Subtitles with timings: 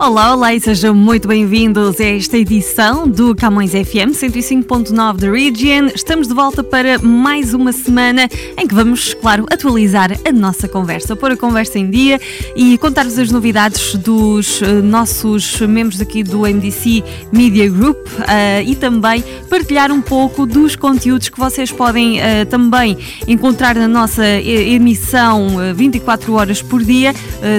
[0.00, 5.88] Olá, olá e sejam muito bem-vindos a esta edição do Camões FM 105.9 da Region.
[5.92, 11.16] Estamos de volta para mais uma semana em que vamos, claro, atualizar a nossa conversa,
[11.16, 12.20] pôr a conversa em dia
[12.54, 17.02] e contar-vos as novidades dos uh, nossos membros aqui do MDC
[17.32, 22.96] Media Group uh, e também partilhar um pouco dos conteúdos que vocês podem uh, também
[23.26, 27.12] encontrar na nossa emissão 24 horas por dia,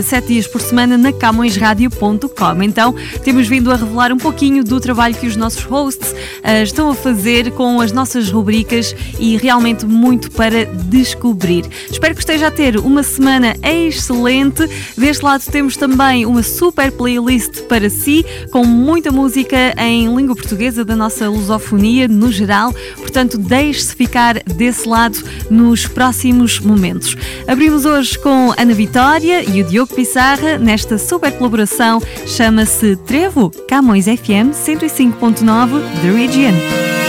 [0.03, 2.28] 7 dias por semana na camõesradio.com
[2.63, 6.89] então, temos vindo a revelar um pouquinho do trabalho que os nossos hosts uh, estão
[6.89, 11.65] a fazer com as nossas rubricas e realmente muito para descobrir.
[11.89, 14.67] Espero que esteja a ter uma semana excelente.
[14.97, 20.85] Deste lado temos também uma super playlist para si, com muita música em língua portuguesa
[20.85, 22.73] da nossa lusofonia no geral.
[23.09, 25.17] Portanto, deixe-se ficar desse lado
[25.49, 27.17] nos próximos momentos.
[27.47, 34.05] Abrimos hoje com Ana Vitória e o Diogo Pissarra nesta super colaboração Chama-se Trevo, Camões
[34.05, 37.08] FM 105.9 The Region.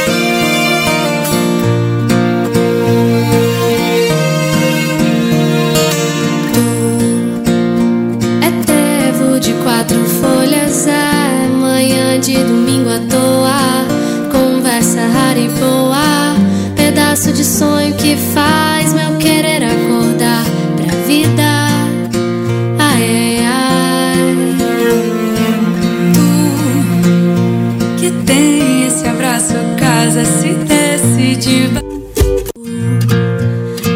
[18.11, 20.44] Que faz meu querer acordar
[20.77, 21.69] pra vida.
[22.77, 24.56] Ai, ai, ai.
[27.86, 31.70] Tu que tem esse abraço, casa se decide.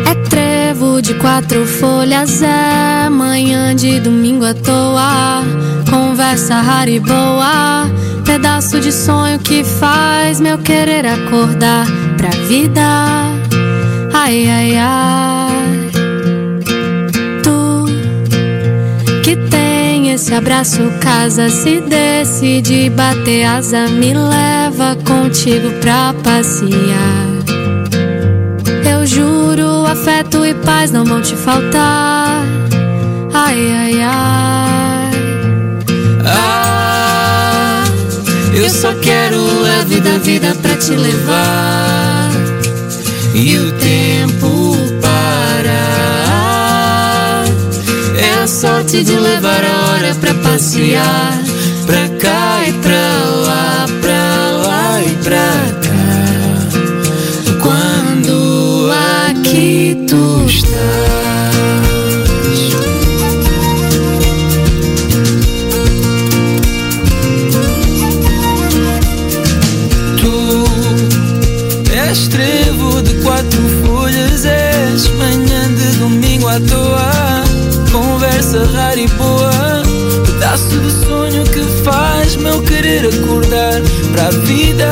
[0.07, 5.43] É trevo de quatro folhas, é manhã de domingo à toa.
[5.91, 7.91] Conversa rara e boa,
[8.25, 11.85] pedaço de sonho que faz meu querer acordar
[12.17, 13.44] pra vida.
[14.27, 15.91] Ai, ai, ai.
[17.43, 17.85] Tu
[19.23, 26.73] que tem esse abraço, casa se decide bater asa, me leva contigo pra passear.
[28.91, 32.43] Eu juro, afeto e paz não vão te faltar.
[33.35, 35.11] Ai, ai, ai.
[36.25, 37.85] Ah,
[38.55, 42.31] eu só quero a vida, vida pra te levar
[43.35, 44.04] e o tempo
[48.55, 51.43] sorte de levar a hora pra passear,
[51.87, 53.11] pra cá e pra
[53.47, 55.51] lá, pra lá e pra
[55.83, 55.91] cá.
[57.61, 58.93] Quando
[59.29, 60.75] aqui tu estás.
[70.21, 70.65] Tu
[71.93, 77.14] és trevo de quatro folhas, és manhã de domingo à toa,
[78.75, 79.83] rara e boa,
[80.27, 83.81] pedaço de sonho que faz meu querer acordar
[84.13, 84.91] para a vida.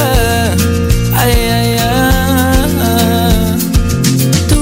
[1.14, 2.62] Ai, ai, ai.
[4.48, 4.56] Tu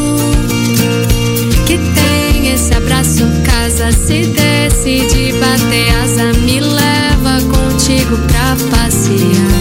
[1.67, 9.60] que tem esse abraço, casa se decide bater asa, me leva contigo pra passear.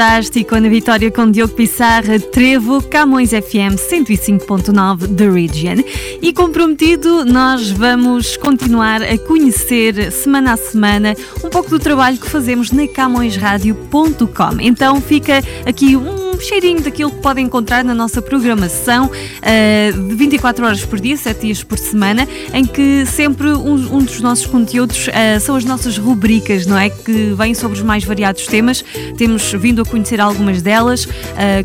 [0.00, 5.84] Fantástico, Ana Vitória com Diogo Pissarra, Trevo, Camões FM 105.9 The Region.
[6.22, 11.14] E comprometido, nós vamos continuar a conhecer semana a semana
[11.44, 14.58] um pouco do trabalho que fazemos na CamõesRádio.com.
[14.60, 20.64] Então fica aqui um cheirinho daquilo que podem encontrar na nossa programação uh, de 24
[20.64, 25.08] horas por dia, 7 dias por semana, em que sempre um, um dos nossos conteúdos
[25.08, 26.88] uh, são as nossas rubricas, não é?
[26.88, 28.84] Que vêm sobre os mais variados temas.
[29.16, 31.04] Temos vindo a conhecer algumas delas.
[31.04, 31.10] Uh,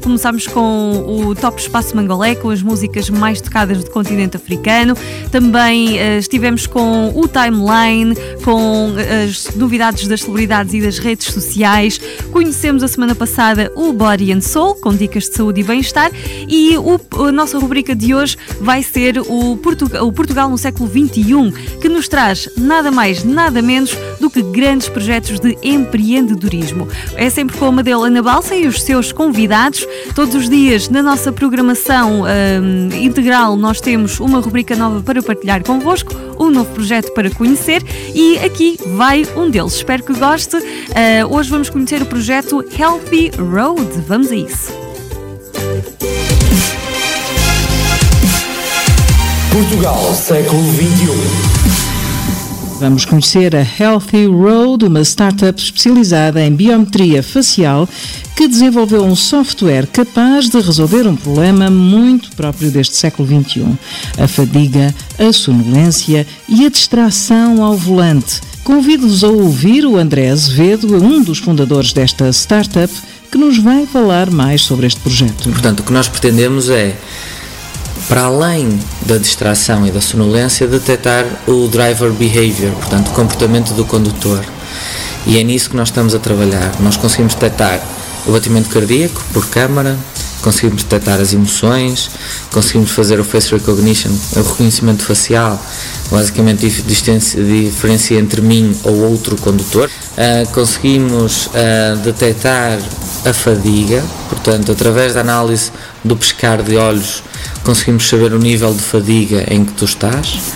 [0.02, 4.96] começámos com o Top Espaço Mangolé, com as músicas mais tocadas do continente africano.
[5.32, 8.94] Também estivemos com o Timeline, com
[9.24, 12.00] as novidades das celebridades e das redes sociais.
[12.32, 16.12] Conhecemos a semana passada o Body and Soul com dicas de saúde e bem-estar.
[16.48, 20.90] E o, a nossa rubrica de hoje vai ser o, Portugal, o Portugal no século
[20.90, 26.88] XXI, que nos traz nada mais, nada menos do que grandes projetos de empreendedorismo.
[27.16, 29.88] É sempre com a Madela Ana Balsa e os seus convidados.
[30.16, 35.64] Todos os dias na nossa programação hum, integral nós temos uma rubrica nova para partilhar
[35.64, 37.84] convosco, um novo projeto para conhecer
[38.14, 39.76] e aqui vai um deles.
[39.76, 40.56] Espero que goste.
[40.58, 40.64] Uh,
[41.30, 44.02] hoje vamos conhecer o projeto Healthy Road.
[44.08, 44.74] Vamos a isso.
[49.52, 51.65] Portugal, século XXI.
[52.78, 57.88] Vamos conhecer a Healthy Road, uma startup especializada em biometria facial
[58.36, 63.66] que desenvolveu um software capaz de resolver um problema muito próprio deste século XXI:
[64.20, 68.42] a fadiga, a sonolência e a distração ao volante.
[68.66, 72.94] Convido-vos a ouvir o André Azevedo, um dos fundadores desta startup
[73.32, 75.50] que nos vai falar mais sobre este projeto.
[75.50, 76.96] Portanto, o que nós pretendemos é,
[78.08, 83.86] para além da distração e da sonolência, detectar o driver behavior, portanto, o comportamento do
[83.86, 84.44] condutor.
[85.26, 86.72] E é nisso que nós estamos a trabalhar.
[86.80, 87.82] Nós conseguimos detectar
[88.28, 89.98] o batimento cardíaco por câmara,
[90.42, 92.12] conseguimos detectar as emoções,
[92.52, 95.60] conseguimos fazer o face recognition, o reconhecimento facial,
[96.12, 99.90] basicamente diferencia entre mim ou outro condutor.
[99.90, 102.78] Uh, conseguimos uh, detectar
[103.26, 105.72] a fadiga, portanto, através da análise
[106.04, 107.24] do pescar de olhos,
[107.64, 110.54] conseguimos saber o nível de fadiga em que tu estás.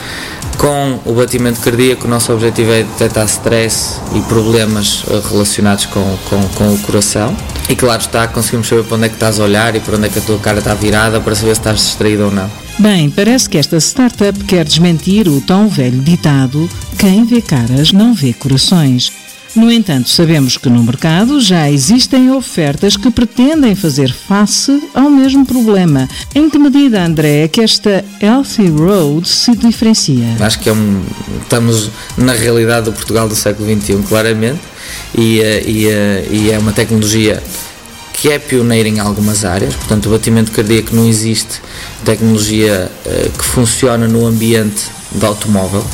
[0.58, 6.18] Com o batimento cardíaco, o nosso objetivo é detectar stress e problemas eh, relacionados com,
[6.30, 7.36] com, com, o coração.
[7.70, 10.08] E claro está, conseguimos saber para onde é que estás a olhar e para onde
[10.08, 12.52] é que a tua cara está virada para saber se estás distraído ou não.
[12.78, 18.14] Bem, parece que esta startup quer desmentir o tão velho ditado: quem vê caras não
[18.14, 19.29] vê corações.
[19.56, 25.46] No entanto, sabemos que no mercado já existem ofertas que pretendem fazer face ao mesmo
[25.46, 26.08] problema.
[26.36, 30.38] Em que medida, André, é que esta Healthy Road se diferencia?
[30.40, 31.04] Acho que é um,
[31.42, 34.62] estamos na realidade do Portugal do século XXI, claramente,
[35.18, 37.42] e, eh, e, eh, e é uma tecnologia
[38.14, 41.62] que é pioneira em algumas áreas, portanto o batimento cardíaco não existe
[42.04, 45.86] tecnologia uh, que funciona no ambiente do automóvel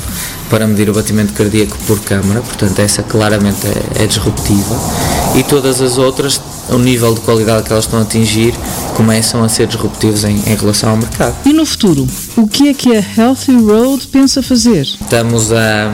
[0.49, 4.75] para medir o batimento cardíaco por câmara, portanto essa claramente é, é disruptiva
[5.35, 8.53] e todas as outras, o nível de qualidade que elas estão a atingir
[8.95, 11.35] começam a ser disruptivos em, em relação ao mercado.
[11.45, 14.81] E no futuro, o que é que a Healthy Road pensa fazer?
[14.81, 15.91] Estamos a,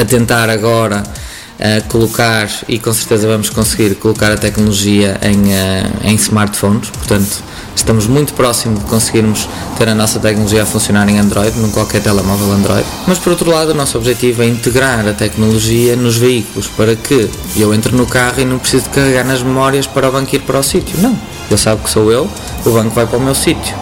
[0.00, 1.02] a tentar agora
[1.88, 7.42] colocar, e com certeza vamos conseguir colocar a tecnologia em, eh, em smartphones, portanto
[7.74, 12.02] estamos muito próximo de conseguirmos ter a nossa tecnologia a funcionar em Android, num qualquer
[12.02, 12.84] telemóvel Android.
[13.06, 17.30] Mas por outro lado, o nosso objetivo é integrar a tecnologia nos veículos para que
[17.56, 20.40] eu entre no carro e não preciso de carregar nas memórias para o banco ir
[20.40, 20.98] para o sítio.
[21.00, 21.16] Não,
[21.48, 22.28] ele sabe que sou eu,
[22.64, 23.74] o banco vai para o meu sítio.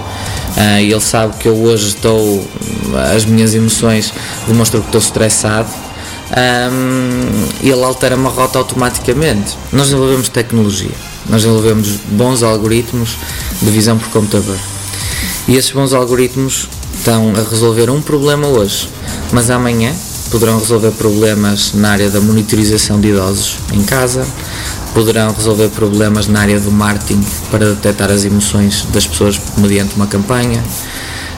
[0.56, 2.44] Uh, ele sabe que eu hoje estou,
[3.14, 4.12] as minhas emoções
[4.46, 5.68] demonstram que estou estressado,
[6.30, 9.56] um, ele altera uma rota automaticamente.
[9.72, 10.94] Nós desenvolvemos tecnologia,
[11.28, 13.16] nós desenvolvemos bons algoritmos
[13.60, 14.58] de visão por computador.
[15.49, 18.88] E esses bons algoritmos estão a resolver um problema hoje,
[19.32, 19.92] mas amanhã
[20.30, 24.25] poderão resolver problemas na área da monitorização de idosos em casa,
[24.94, 30.06] poderão resolver problemas na área do marketing para detectar as emoções das pessoas mediante uma
[30.06, 30.62] campanha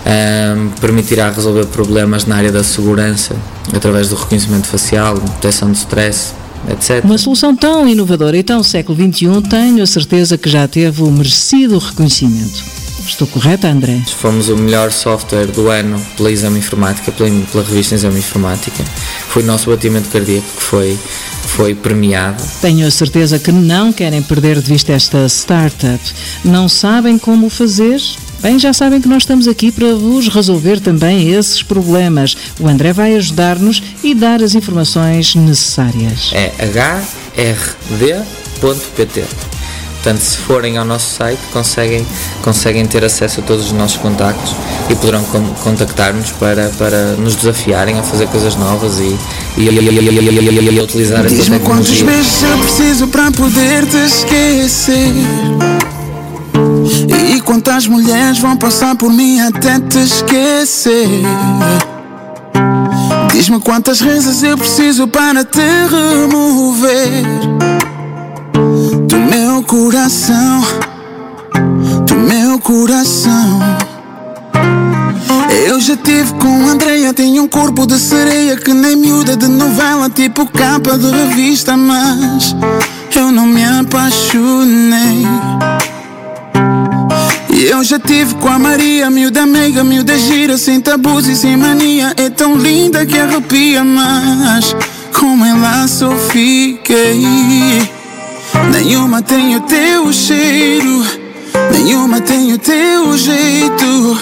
[0.05, 3.37] um, permitirá resolver problemas na área da segurança
[3.75, 6.35] através do reconhecimento facial, detecção de stress,
[6.71, 7.05] etc.
[7.05, 11.11] Uma solução tão inovadora e tão século XXI, tenho a certeza que já teve o
[11.11, 12.83] merecido reconhecimento.
[13.07, 14.01] Estou correta, André?
[14.21, 18.85] Fomos o melhor software do ano pela Exame Informática, pela, pela revista Exame Informática.
[19.29, 20.99] Foi o nosso batimento cardíaco que foi,
[21.47, 22.43] foi premiado.
[22.61, 26.01] Tenho a certeza que não querem perder de vista esta startup.
[26.45, 28.01] Não sabem como fazer?
[28.43, 32.37] Bem, já sabem que nós estamos aqui para vos resolver também esses problemas.
[32.59, 36.33] O André vai ajudar-nos e dar as informações necessárias.
[36.35, 36.53] É
[38.59, 39.25] hrd.pt.
[40.03, 42.05] Portanto, se forem ao nosso site, conseguem,
[42.43, 44.53] conseguem ter acesso a todos os nossos contactos
[44.91, 49.17] e poderão con- contactar-nos para, para nos desafiarem a fazer coisas novas e,
[49.57, 52.07] e, e- e- e- e utilizar essa Diz-me quantos tecnologia.
[52.07, 55.13] beijos eu preciso para poder te esquecer.
[57.45, 61.09] Quantas mulheres vão passar por mim até te esquecer.
[63.33, 67.25] Diz-me quantas vezes eu preciso para te remover
[69.07, 70.63] do meu coração,
[72.07, 73.61] do meu coração.
[75.67, 80.09] Eu já tive com Andreia, tenho um corpo de sereia que nem miúda de novela,
[80.09, 82.55] tipo capa de revista, mas
[83.17, 85.27] eu não me apaixonei.
[87.65, 92.13] Eu já tive com a Maria, miúda meiga, miúda gira, sem tabus e sem mania.
[92.17, 94.75] É tão linda que arrepia, mas
[95.17, 97.23] com ela só fiquei.
[98.73, 101.07] Nenhuma tem o teu cheiro,
[101.73, 104.19] nenhuma tem o teu jeito,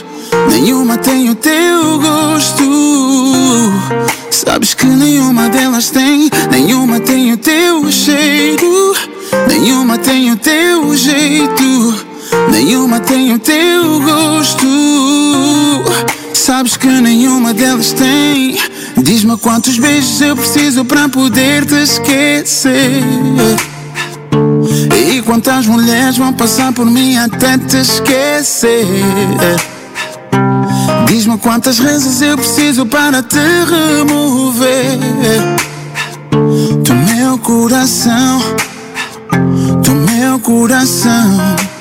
[0.51, 2.65] nenhuma tem o teu gosto.
[4.31, 8.95] Sabes que nenhuma delas tem, nenhuma tem o teu cheiro,
[9.49, 12.10] nenhuma tem o teu jeito.
[12.51, 14.67] Nenhuma tem o teu gosto.
[16.35, 18.59] Sabes que nenhuma delas tem.
[19.03, 23.03] Diz-me quantos beijos eu preciso para poder te esquecer.
[24.97, 28.87] E quantas mulheres vão passar por mim até te esquecer.
[31.07, 34.99] Diz-me quantas vezes eu preciso para te remover
[36.83, 38.41] do meu coração,
[39.83, 41.80] do meu coração.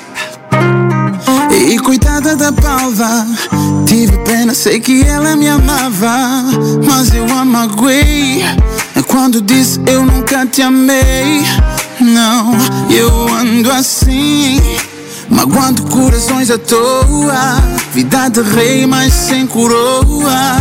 [1.60, 3.26] E coitada da palva,
[3.86, 6.42] tive pena, sei que ela me amava,
[6.82, 8.42] mas eu a magoei.
[9.06, 11.44] Quando disse eu nunca te amei,
[12.00, 12.52] não,
[12.88, 14.58] eu ando assim,
[15.28, 17.62] magoando corações à toa.
[17.92, 20.56] Vida de rei, mas sem coroa.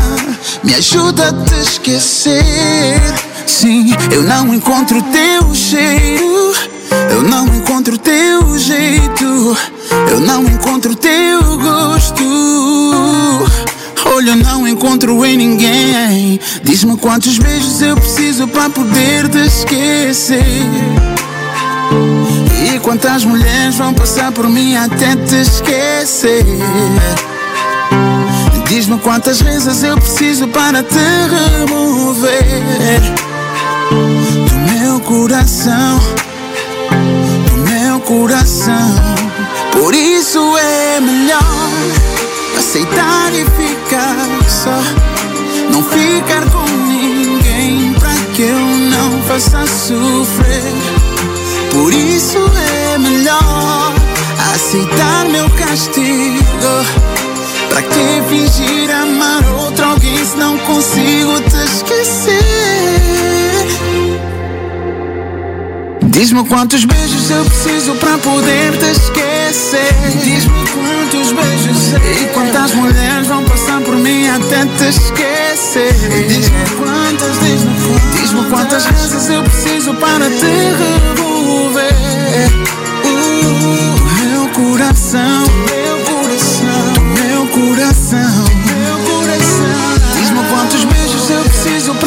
[0.63, 3.01] Me ajuda a te esquecer.
[3.47, 6.78] Sim, eu não encontro teu cheiro.
[7.19, 9.57] Eu não encontro teu jeito.
[10.09, 12.23] Eu não encontro teu gosto.
[14.05, 16.39] Olha, não encontro em ninguém.
[16.63, 20.45] Diz-me quantos beijos eu preciso para poder te esquecer.
[22.73, 26.45] E quantas mulheres vão passar por mim até te esquecer.
[28.69, 30.95] Diz-me quantas vezes eu preciso para te
[31.65, 33.01] remover
[33.89, 35.99] do meu coração,
[38.09, 38.95] coração.
[39.71, 41.69] Por isso é melhor
[42.57, 44.81] aceitar e ficar só,
[45.71, 50.73] não ficar com ninguém para que eu não faça sofrer.
[51.71, 52.39] Por isso
[52.93, 53.93] é melhor
[54.55, 56.41] aceitar meu castigo.
[57.69, 58.78] Pra que fingir
[66.19, 69.95] Diz-me quantos beijos eu preciso pra poder te esquecer.
[70.21, 75.93] Diz-me quantos beijos e quantas mulheres vão passar por mim até te esquecer.
[76.27, 80.45] Diz-me quantas, diz-me quantas, diz-me quantas vezes eu preciso para te
[81.15, 81.93] remover.
[83.05, 88.68] Uh, meu coração, meu coração, meu coração.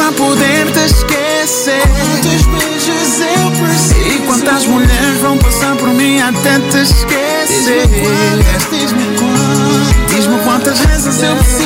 [0.03, 1.81] Pra poder te esquecer.
[1.81, 4.07] Quantos beijos eu preciso?
[4.07, 7.87] E quantas mulheres vão passar por mim até te esquecer?
[8.69, 11.62] Diz-me quantas, diz-me quantas vezes eu preciso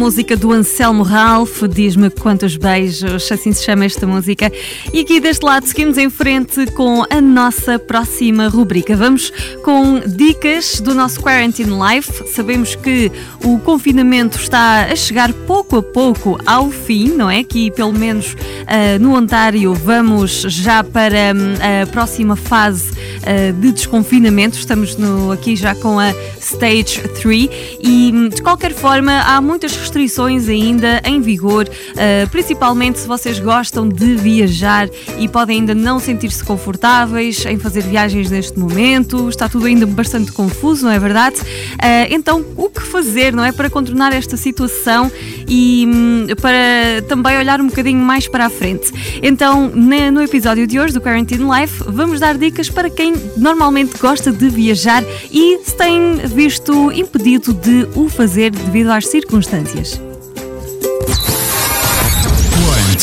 [0.00, 4.50] música do Anselmo Ralph, diz-me quantos beijos, assim se chama esta música.
[4.94, 8.96] E aqui deste lado seguimos em frente com a nossa próxima rubrica.
[8.96, 9.30] Vamos
[9.62, 12.32] com dicas do nosso Quarantine Life.
[12.32, 13.12] Sabemos que
[13.44, 17.44] o confinamento está a chegar pouco a pouco ao fim, não é?
[17.44, 18.34] Que pelo menos
[18.66, 24.56] ah, no Ontário vamos já para hum, a próxima fase uh, de desconfinamento.
[24.56, 27.50] Estamos no, aqui já com a Stage 3
[27.82, 33.40] e, hum, de qualquer forma, há muitas restrições ainda em vigor, uh, principalmente se vocês
[33.40, 39.28] gostam de viajar e podem ainda não sentir-se confortáveis em fazer viagens neste momento.
[39.28, 41.40] Está tudo ainda bastante confuso, não é verdade?
[41.40, 43.50] Uh, então, o que fazer, não é?
[43.50, 45.10] Para contornar esta situação
[45.48, 48.92] e hum, para também olhar um bocadinho mais para a frente.
[49.20, 54.30] Então, no episódio de hoje do Quarantine Life, vamos dar dicas para quem normalmente gosta
[54.30, 59.79] de viajar e se tem visto impedido de o fazer devido às circunstâncias.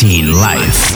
[0.07, 0.95] Quarantine Life.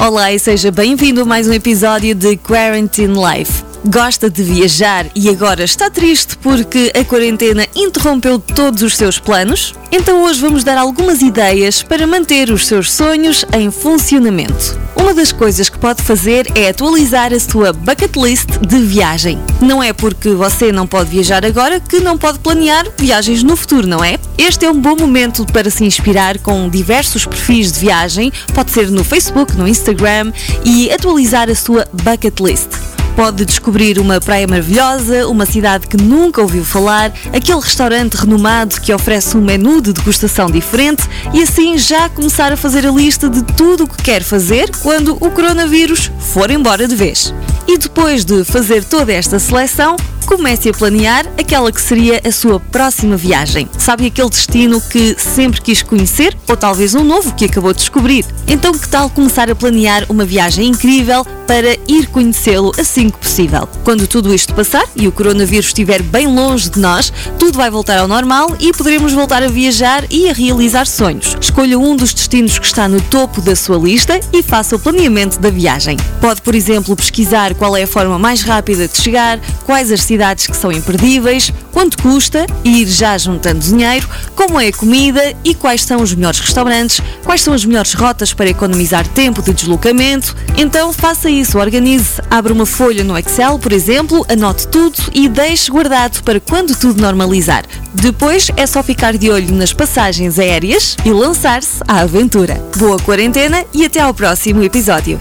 [0.00, 3.67] Olá e seja bem-vindo a mais um episódio de Quarantine Life.
[3.84, 9.72] Gosta de viajar e agora está triste porque a quarentena interrompeu todos os seus planos?
[9.92, 14.78] Então hoje vamos dar algumas ideias para manter os seus sonhos em funcionamento.
[14.96, 19.38] Uma das coisas que pode fazer é atualizar a sua bucket list de viagem.
[19.60, 23.86] Não é porque você não pode viajar agora que não pode planear viagens no futuro,
[23.86, 24.18] não é?
[24.36, 28.90] Este é um bom momento para se inspirar com diversos perfis de viagem, pode ser
[28.90, 30.32] no Facebook, no Instagram
[30.64, 32.87] e atualizar a sua bucket list.
[33.18, 38.94] Pode descobrir uma praia maravilhosa, uma cidade que nunca ouviu falar, aquele restaurante renomado que
[38.94, 41.02] oferece um menu de degustação diferente
[41.34, 45.16] e assim já começar a fazer a lista de tudo o que quer fazer quando
[45.16, 47.34] o coronavírus for embora de vez.
[47.66, 49.96] E depois de fazer toda esta seleção,
[50.28, 53.66] comece a planear aquela que seria a sua próxima viagem.
[53.78, 58.26] Sabe aquele destino que sempre quis conhecer ou talvez um novo que acabou de descobrir?
[58.46, 63.66] Então, que tal começar a planear uma viagem incrível para ir conhecê-lo assim que possível?
[63.84, 67.98] Quando tudo isto passar e o coronavírus estiver bem longe de nós, tudo vai voltar
[67.98, 71.38] ao normal e poderemos voltar a viajar e a realizar sonhos.
[71.40, 75.40] Escolha um dos destinos que está no topo da sua lista e faça o planeamento
[75.40, 75.96] da viagem.
[76.20, 80.17] Pode, por exemplo, pesquisar qual é a forma mais rápida de chegar, quais as cidades
[80.18, 85.22] atividades que são imperdíveis, quanto custa e ir já juntando dinheiro, como é a comida
[85.44, 89.52] e quais são os melhores restaurantes, quais são as melhores rotas para economizar tempo de
[89.52, 90.34] deslocamento.
[90.56, 95.70] Então faça isso, organize, abra uma folha no Excel, por exemplo, anote tudo e deixe
[95.70, 97.64] guardado para quando tudo normalizar.
[97.94, 102.62] Depois é só ficar de olho nas passagens aéreas e lançar-se à aventura.
[102.76, 105.20] Boa quarentena e até ao próximo episódio.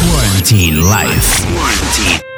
[0.00, 1.42] Quarantine Life.
[1.54, 2.29] Quarantine.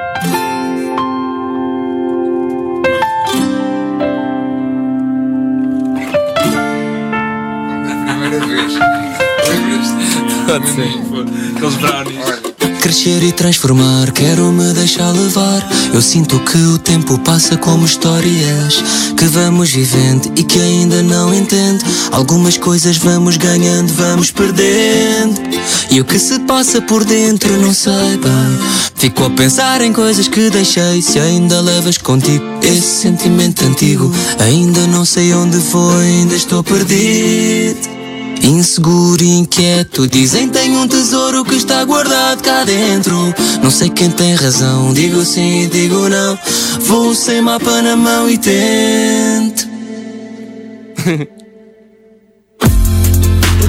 [10.55, 12.53] Aqueles brownies.
[12.83, 15.67] Crescer e transformar, quero me deixar levar.
[15.95, 18.83] Eu sinto que o tempo passa como histórias
[19.17, 21.85] que vamos vivendo e que ainda não entendo.
[22.11, 25.41] Algumas coisas vamos ganhando, vamos perdendo.
[25.91, 28.59] E o que se passa por dentro não sei bem.
[28.97, 31.01] Fico a pensar em coisas que deixei.
[31.03, 38.02] Se ainda levas contigo esse sentimento antigo, ainda não sei onde foi, ainda estou perdido.
[38.43, 43.17] Inseguro e inquieto, dizem tem um tesouro que está guardado cá dentro.
[43.63, 46.37] Não sei quem tem razão, digo sim e digo não.
[46.81, 49.69] Vou sem mapa na mão e tento.
[51.07, 51.27] eu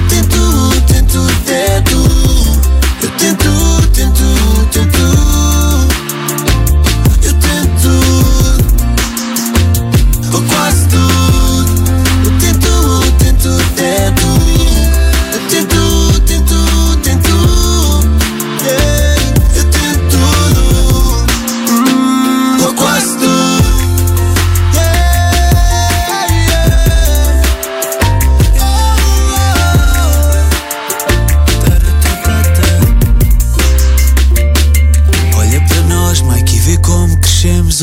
[0.08, 1.96] tento, tento, tento.
[3.02, 3.50] Eu tento,
[3.92, 5.33] tento, tento.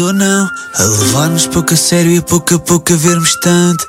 [0.01, 3.87] Ou não A levar-nos pouco a sério e pouco a pouco a vermos tanto.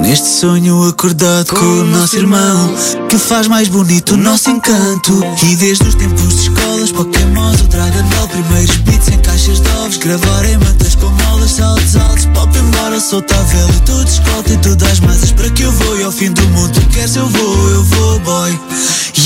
[0.00, 2.74] Neste sonho acordado com, com o nosso irmão
[3.08, 5.22] Que faz mais bonito o nosso encanto.
[5.42, 9.68] E desde os tempos de escolas Pokémons, o Dragon Ball Primeiros beats em caixas de
[9.78, 14.52] ovos Gravar em mantas com molas, saltos altos Pop embora, solta a vela Tudo escolta
[14.52, 15.98] e tudo às masas Para que eu vou?
[15.98, 18.60] E ao fim do mundo Tu queres eu vou, eu vou boy.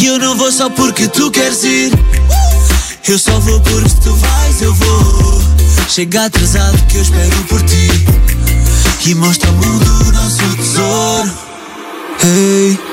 [0.00, 1.92] E eu não vou só porque tu queres ir
[3.08, 5.42] Eu só vou porque tu vais, eu vou.
[5.88, 7.88] Chega atrasado que eu espero por ti.
[9.06, 11.32] E mostra ao mundo o nosso tesouro.
[12.22, 12.87] Hey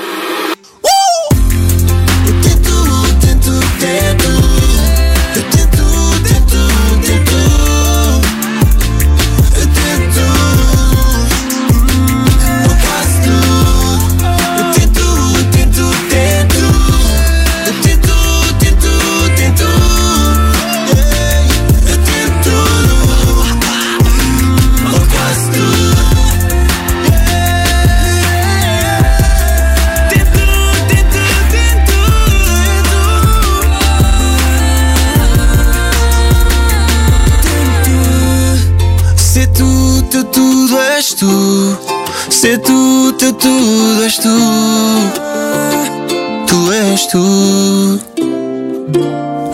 [47.16, 49.02] Tu és tu,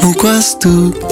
[0.07, 1.10] ou quase tu.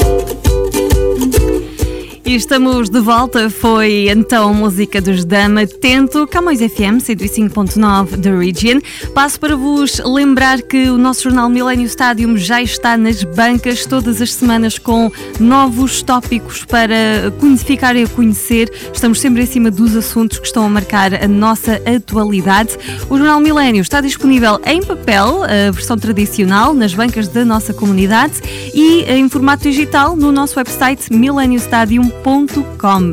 [2.29, 3.49] E estamos de volta.
[3.49, 8.79] Foi então música dos Dama Tento, Camões FM 105.9 da Region.
[9.15, 14.21] Passo para vos lembrar que o nosso jornal Millennium Stadium já está nas bancas todas
[14.21, 17.33] as semanas com novos tópicos para
[17.65, 18.71] ficar a conhecer.
[18.93, 22.77] Estamos sempre em cima dos assuntos que estão a marcar a nossa atualidade.
[23.09, 28.39] O jornal Millennium está disponível em papel, a versão tradicional, nas bancas da nossa comunidade
[28.71, 32.18] e em formato digital no nosso website millenniumstadium.com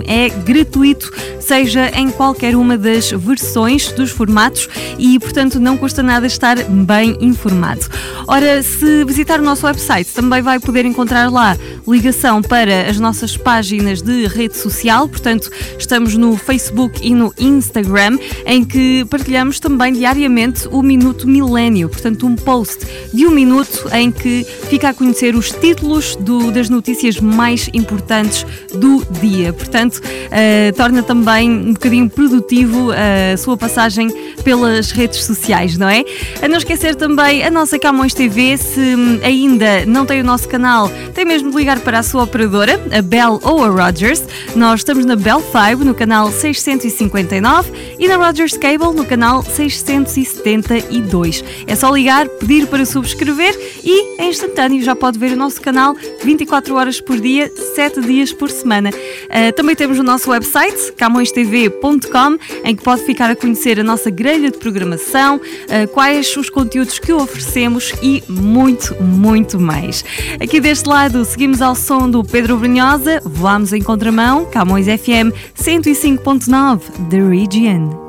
[0.06, 6.26] é gratuito, seja em qualquer uma das versões dos formatos e, portanto, não custa nada
[6.26, 7.82] estar bem informado.
[8.26, 13.36] Ora, se visitar o nosso website, também vai poder encontrar lá ligação para as nossas
[13.36, 19.92] páginas de rede social, portanto, estamos no Facebook e no Instagram, em que partilhamos também
[19.92, 25.34] diariamente o Minuto Milênio, portanto, um post de um minuto em que fica a conhecer
[25.34, 29.52] os títulos do, das notícias mais importantes do dia.
[29.52, 34.08] Portanto, uh, torna também um bocadinho produtivo uh, a sua passagem
[34.44, 36.04] pelas redes sociais, não é?
[36.42, 40.48] A não esquecer também a nossa Camões TV, se hum, ainda não tem o nosso
[40.48, 44.22] canal, tem mesmo de ligar para a sua operadora, a Bell ou a Rogers.
[44.54, 51.44] Nós estamos na Bell 5, no canal 659 e na Rogers Cable, no canal 672.
[51.66, 55.94] É só ligar, pedir para subscrever e, em instantâneo, já pode ver o nosso canal
[56.22, 58.90] 24 horas por dia, 7 dias por semana semana.
[58.94, 64.10] Uh, também temos o nosso website, camõestv.com, em que pode ficar a conhecer a nossa
[64.10, 70.04] grelha de programação, uh, quais os conteúdos que oferecemos e muito, muito mais.
[70.40, 76.80] Aqui deste lado, seguimos ao som do Pedro Brunhosa, voamos em contramão, Camões FM 105.9,
[77.10, 78.05] The Region.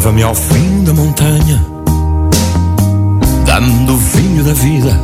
[0.00, 1.62] Leva-me ao fim da montanha,
[3.44, 4.98] dá-me do vinho da vida.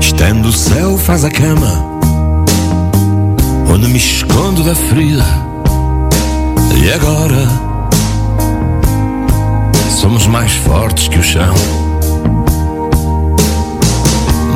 [0.00, 1.84] Estendo o céu, faz a cama,
[3.70, 5.22] onde me escondo da ferida.
[6.82, 7.46] E agora
[9.90, 11.54] somos mais fortes que o chão.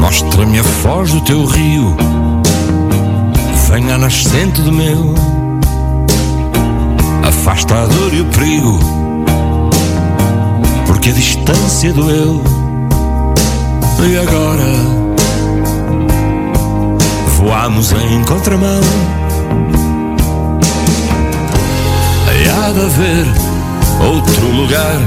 [0.00, 1.94] Mostra-me a foz do teu rio,
[3.68, 5.31] venha nascente do meu
[7.42, 8.78] afasta a dor e o perigo,
[10.86, 12.40] porque a distância doeu.
[13.98, 14.62] E agora
[17.36, 18.80] voamos em contramão.
[22.48, 23.26] Há de haver
[24.06, 25.00] outro lugar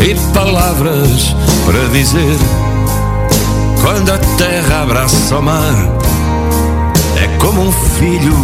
[0.00, 1.34] e palavras
[1.64, 2.36] para dizer.
[3.80, 5.74] Quando a terra abraça o mar,
[7.16, 8.34] é como um filho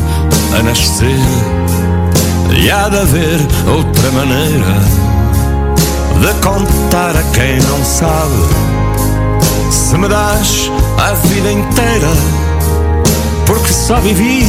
[0.59, 1.57] a nascer.
[2.51, 5.07] E há de haver outra maneira
[6.21, 8.35] de contar a quem não sabe.
[9.71, 12.09] Se me das a vida inteira,
[13.47, 14.45] porque só vivi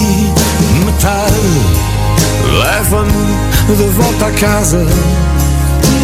[0.86, 1.88] metade.
[2.60, 4.86] Leva-me de volta a casa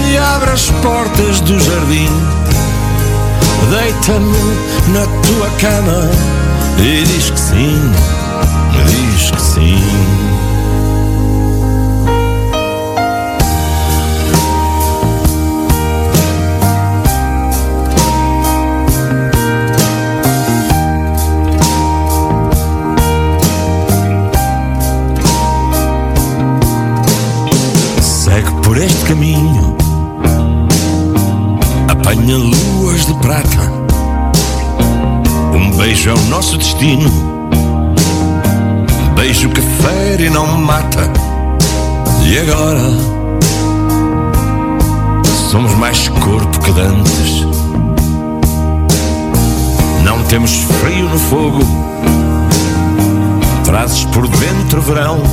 [0.09, 2.09] e abre as portas do jardim.
[3.69, 4.37] Deita-me
[4.89, 6.09] na tua cama
[6.77, 7.91] e diz que sim,
[8.85, 10.32] diz que sim.
[36.05, 37.09] É o nosso destino,
[39.15, 41.09] beijo que fere e não mata.
[42.25, 42.81] E agora?
[45.49, 47.47] Somos mais corpo que dantes.
[50.03, 51.59] Não temos frio no fogo,
[53.63, 55.23] trazes por dentro verão.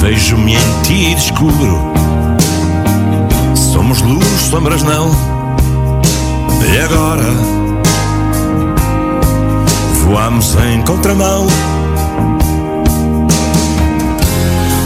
[0.00, 1.92] Vejo-me em ti e descubro.
[3.54, 5.10] Somos luz, sombras não.
[6.72, 7.63] E agora
[10.04, 11.46] Voamos em contramão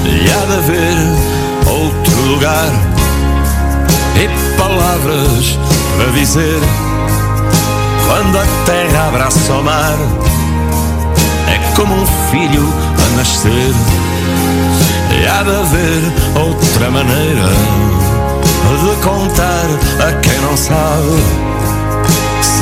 [0.04, 0.96] E há de haver
[1.66, 2.72] outro lugar
[4.16, 5.58] E palavras
[5.96, 6.60] para dizer
[8.08, 9.96] quando a terra abraça o mar.
[11.46, 12.66] É como um filho
[13.04, 13.74] a nascer.
[15.12, 17.48] E há de haver outra maneira
[18.80, 19.66] de contar
[20.06, 21.22] a quem não sabe.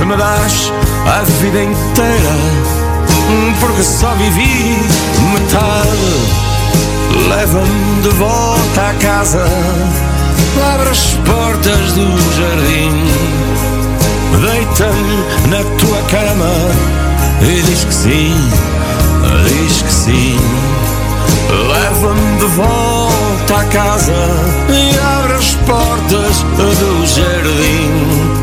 [0.06, 0.72] Me das
[1.04, 2.36] a vida inteira,
[3.58, 4.78] porque só vivi
[5.32, 6.46] metade.
[7.28, 9.44] Leva-me de volta à casa,
[10.74, 12.94] abre as portas do jardim,
[14.46, 16.54] deita-me na tua cama
[17.42, 18.50] e diz que sim,
[19.48, 20.38] diz que sim.
[21.50, 24.28] Leva-me de volta à casa
[24.68, 28.35] e abre as portas do jardim,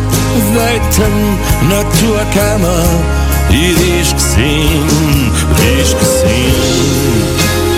[0.54, 1.38] deita-me
[1.68, 2.84] na tua cama
[3.50, 4.86] e diz que sim,
[5.58, 7.72] diz que sim.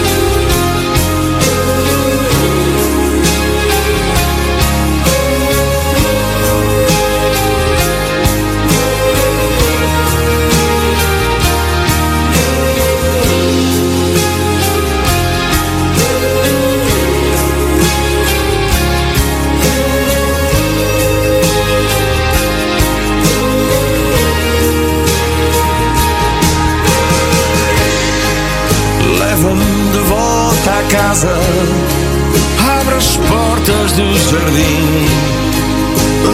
[34.35, 35.05] Jardim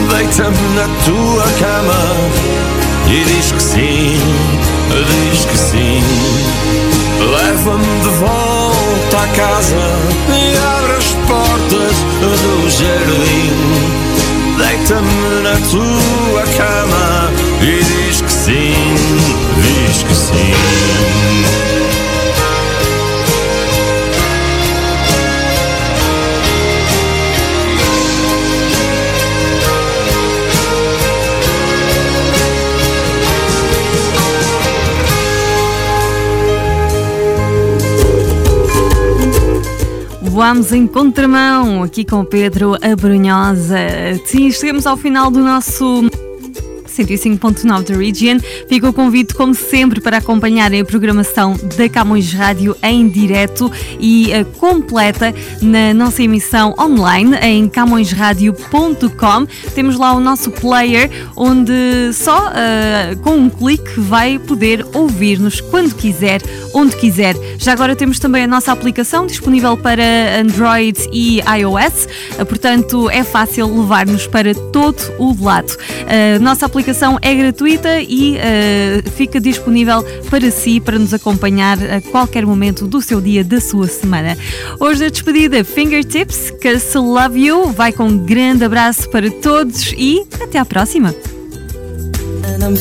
[0.10, 2.02] Deita-me na tua cama
[3.08, 4.20] E diz que sim,
[4.90, 6.04] diz que sim.
[7.20, 9.76] Leva-me de volta à casa
[10.30, 13.54] E abre as portas do jardim.
[14.58, 18.74] Deita-me na tua cama E diz que sim,
[19.58, 21.61] diz que sim
[40.44, 43.78] Vamos em contramão aqui com Pedro Abrunhosa.
[44.26, 46.10] Sim, chegamos ao final do nosso
[46.92, 48.38] 105.9 da Region.
[48.68, 54.32] Fica o convite, como sempre, para acompanharem a programação da Camões Rádio em direto e
[54.34, 59.48] uh, completa na nossa emissão online em camõesradio.com.
[59.74, 65.96] Temos lá o nosso player, onde só uh, com um clique vai poder ouvir-nos quando
[65.96, 66.42] quiser,
[66.74, 67.36] onde quiser.
[67.58, 70.04] Já agora temos também a nossa aplicação disponível para
[70.40, 72.08] Android e iOS,
[72.40, 75.76] uh, portanto é fácil levar-nos para todo o lado.
[76.08, 76.81] A nossa aplicação
[77.22, 83.02] é gratuita e uh, fica disponível para si, para nos acompanhar a qualquer momento do
[83.02, 84.38] seu dia, da sua semana.
[84.80, 90.26] Hoje a despedida Fingertips, Cause Love You, vai com um grande abraço para todos e
[90.41, 91.13] até à próxima.
[92.44, 92.76] And I'm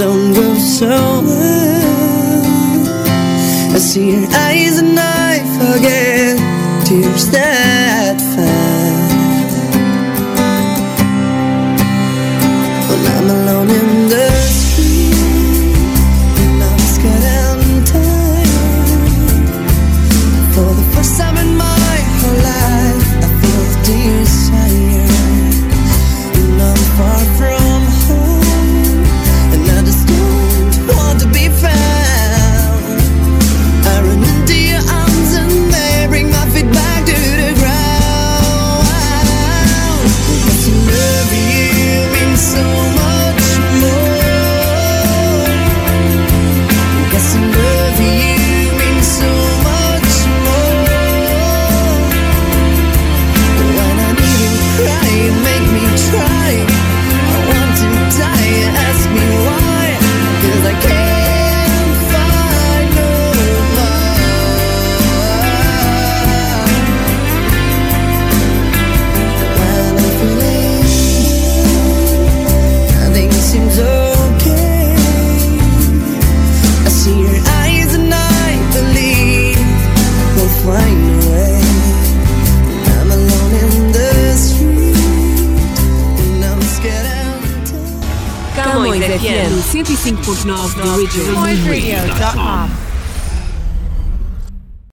[0.00, 1.84] don't go so well.
[3.74, 6.38] I see your eyes and I forget
[6.86, 8.49] tears that fell.
[90.50, 91.30] Camões FM 105.9 da Region.
[91.30, 91.79] CamõesRadio.com.